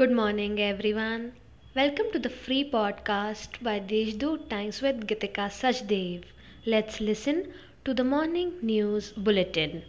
Good 0.00 0.12
morning, 0.12 0.58
everyone. 0.58 1.34
Welcome 1.76 2.06
to 2.12 2.18
the 2.18 2.30
free 2.30 2.64
podcast 2.70 3.62
by 3.62 3.80
Deshdoot 3.80 4.48
Times 4.48 4.80
with 4.80 5.06
Gitika 5.06 5.50
Sachdev. 5.56 6.24
Let's 6.64 7.02
listen 7.02 7.52
to 7.84 7.92
the 7.92 8.02
morning 8.02 8.54
news 8.62 9.12
bulletin. 9.12 9.82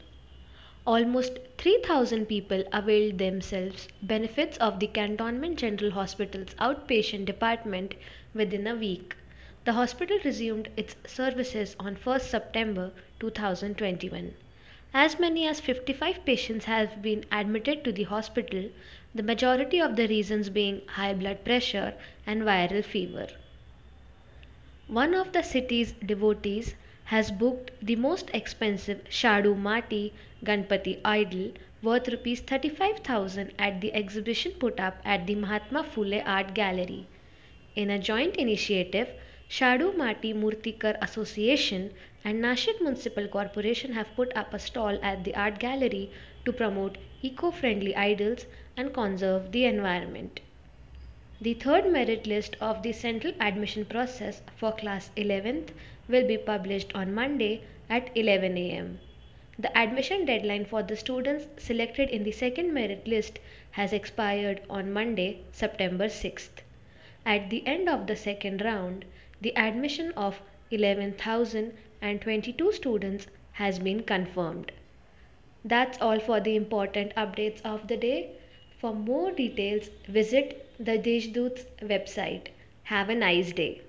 Almost 0.85 1.39
3000 1.59 2.25
people 2.25 2.65
availed 2.73 3.19
themselves 3.19 3.87
benefits 4.03 4.57
of 4.57 4.81
the 4.81 4.87
Cantonment 4.87 5.57
General 5.57 5.91
Hospital's 5.91 6.55
outpatient 6.55 7.23
department 7.23 7.95
within 8.33 8.67
a 8.67 8.75
week. 8.75 9.15
The 9.63 9.71
hospital 9.71 10.19
resumed 10.25 10.67
its 10.75 10.97
services 11.07 11.77
on 11.79 11.95
1st 11.95 12.23
September 12.35 12.91
2021. 13.21 14.33
As 14.93 15.19
many 15.19 15.47
as 15.47 15.59
55 15.59 16.25
patients 16.25 16.65
have 16.65 17.01
been 17.01 17.25
admitted 17.31 17.83
to 17.83 17.91
the 17.91 18.03
hospital, 18.03 18.69
the 19.15 19.23
majority 19.23 19.79
of 19.81 19.95
the 19.95 20.07
reasons 20.07 20.49
being 20.49 20.81
high 20.87 21.13
blood 21.13 21.43
pressure 21.43 21.93
and 22.27 22.41
viral 22.43 22.83
fever. 22.83 23.27
One 24.87 25.13
of 25.13 25.31
the 25.31 25.41
city's 25.43 25.93
devotees 25.93 26.75
has 27.05 27.31
booked 27.31 27.71
the 27.81 27.95
most 27.95 28.29
expensive 28.33 29.03
Shadu 29.09 29.57
Mati 29.57 30.13
Ganpati 30.43 30.99
idol 31.03 31.53
worth 31.81 32.07
rupees 32.09 32.41
35,000 32.41 33.53
at 33.57 33.81
the 33.81 33.93
exhibition 33.93 34.51
put 34.51 34.79
up 34.79 34.97
at 35.05 35.25
the 35.25 35.35
Mahatma 35.35 35.83
Phule 35.83 36.21
Art 36.25 36.53
Gallery. 36.53 37.07
In 37.75 37.89
a 37.89 37.97
joint 37.97 38.35
initiative, 38.35 39.09
Shadu 39.51 39.93
Mati 39.97 40.33
Murtikar 40.33 40.95
Association 41.01 41.91
and 42.23 42.41
Nashik 42.41 42.79
Municipal 42.79 43.27
Corporation 43.27 43.91
have 43.91 44.15
put 44.15 44.31
up 44.33 44.53
a 44.53 44.59
stall 44.59 44.97
at 45.03 45.25
the 45.25 45.35
art 45.35 45.59
gallery 45.59 46.09
to 46.45 46.53
promote 46.53 46.97
eco-friendly 47.21 47.93
idols 47.93 48.45
and 48.77 48.93
conserve 48.93 49.51
the 49.51 49.65
environment. 49.65 50.39
The 51.41 51.53
third 51.55 51.91
merit 51.91 52.25
list 52.25 52.55
of 52.61 52.81
the 52.81 52.93
central 52.93 53.33
admission 53.41 53.83
process 53.83 54.41
for 54.55 54.71
class 54.71 55.11
11th 55.17 55.71
will 56.07 56.25
be 56.25 56.37
published 56.37 56.95
on 56.95 57.13
Monday 57.13 57.61
at 57.89 58.09
11 58.15 58.57
am. 58.57 58.99
The 59.59 59.77
admission 59.77 60.23
deadline 60.23 60.63
for 60.63 60.81
the 60.81 60.95
students 60.95 61.47
selected 61.61 62.07
in 62.09 62.23
the 62.23 62.31
second 62.31 62.73
merit 62.73 63.05
list 63.05 63.37
has 63.71 63.91
expired 63.91 64.61
on 64.69 64.93
Monday, 64.93 65.39
September 65.51 66.05
6th. 66.05 66.61
At 67.25 67.49
the 67.49 67.67
end 67.67 67.89
of 67.89 68.07
the 68.07 68.15
second 68.15 68.61
round, 68.61 69.03
the 69.41 69.55
admission 69.57 70.13
of 70.13 70.41
11,022 70.71 72.71
students 72.71 73.27
has 73.51 73.79
been 73.79 74.03
confirmed. 74.03 74.71
That's 75.65 75.97
all 76.01 76.19
for 76.19 76.39
the 76.39 76.55
important 76.55 77.13
updates 77.15 77.61
of 77.65 77.87
the 77.87 77.97
day. 77.97 78.31
For 78.79 78.93
more 78.93 79.31
details, 79.31 79.89
visit 80.07 80.65
the 80.79 80.97
Deshdoot's 80.97 81.65
website. 81.81 82.47
Have 82.83 83.09
a 83.09 83.15
nice 83.15 83.51
day. 83.51 83.81